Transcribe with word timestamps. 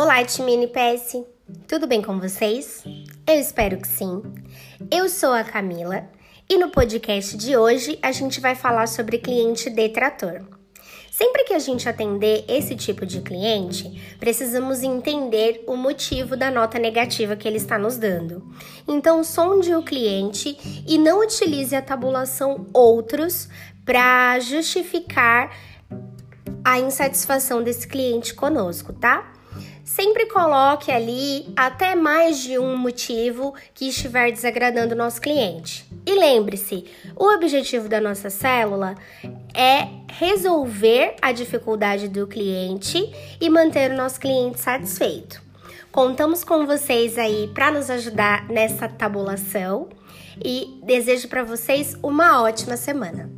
Olá, 0.00 0.24
time 0.24 0.52
NPS! 0.54 1.24
Tudo 1.66 1.88
bem 1.88 2.00
com 2.00 2.20
vocês? 2.20 2.84
Eu 3.26 3.34
espero 3.34 3.78
que 3.78 3.88
sim. 3.88 4.22
Eu 4.88 5.08
sou 5.08 5.32
a 5.32 5.42
Camila 5.42 6.08
e 6.48 6.56
no 6.56 6.70
podcast 6.70 7.36
de 7.36 7.56
hoje 7.56 7.98
a 8.00 8.12
gente 8.12 8.38
vai 8.38 8.54
falar 8.54 8.86
sobre 8.86 9.18
cliente 9.18 9.68
detrator. 9.68 10.40
Sempre 11.10 11.42
que 11.42 11.52
a 11.52 11.58
gente 11.58 11.88
atender 11.88 12.44
esse 12.46 12.76
tipo 12.76 13.04
de 13.04 13.22
cliente, 13.22 14.16
precisamos 14.20 14.84
entender 14.84 15.64
o 15.66 15.74
motivo 15.74 16.36
da 16.36 16.48
nota 16.48 16.78
negativa 16.78 17.34
que 17.34 17.48
ele 17.48 17.56
está 17.56 17.76
nos 17.76 17.96
dando. 17.96 18.48
Então, 18.86 19.24
sonde 19.24 19.74
o 19.74 19.82
cliente 19.82 20.56
e 20.86 20.96
não 20.96 21.22
utilize 21.22 21.74
a 21.74 21.82
tabulação 21.82 22.68
outros 22.72 23.48
para 23.84 24.38
justificar 24.38 25.50
a 26.64 26.78
insatisfação 26.78 27.64
desse 27.64 27.88
cliente 27.88 28.32
conosco, 28.32 28.92
tá? 28.92 29.32
Sempre 29.84 30.26
coloque 30.26 30.90
ali 30.90 31.46
até 31.56 31.94
mais 31.94 32.38
de 32.38 32.58
um 32.58 32.76
motivo 32.76 33.54
que 33.74 33.88
estiver 33.88 34.30
desagradando 34.30 34.94
o 34.94 34.98
nosso 34.98 35.20
cliente. 35.20 35.84
E 36.06 36.14
lembre-se, 36.14 36.84
o 37.16 37.34
objetivo 37.34 37.88
da 37.88 38.00
nossa 38.00 38.30
célula 38.30 38.94
é 39.54 39.88
resolver 40.12 41.16
a 41.20 41.32
dificuldade 41.32 42.08
do 42.08 42.26
cliente 42.26 43.10
e 43.40 43.48
manter 43.48 43.90
o 43.90 43.96
nosso 43.96 44.20
cliente 44.20 44.60
satisfeito. 44.60 45.42
Contamos 45.90 46.44
com 46.44 46.66
vocês 46.66 47.18
aí 47.18 47.50
para 47.54 47.70
nos 47.70 47.90
ajudar 47.90 48.46
nessa 48.48 48.88
tabulação 48.88 49.88
e 50.44 50.80
desejo 50.84 51.28
para 51.28 51.42
vocês 51.42 51.96
uma 52.02 52.42
ótima 52.42 52.76
semana. 52.76 53.37